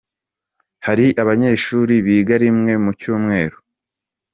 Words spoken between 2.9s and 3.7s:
cyumweru.